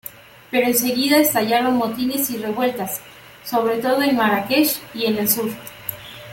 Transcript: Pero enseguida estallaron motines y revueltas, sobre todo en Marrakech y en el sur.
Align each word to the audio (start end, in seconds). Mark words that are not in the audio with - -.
Pero 0.49 0.65
enseguida 0.65 1.17
estallaron 1.19 1.77
motines 1.77 2.31
y 2.31 2.37
revueltas, 2.39 3.01
sobre 3.45 3.77
todo 3.77 4.01
en 4.01 4.15
Marrakech 4.15 4.81
y 4.95 5.05
en 5.05 5.17
el 5.19 5.29
sur. 5.29 5.51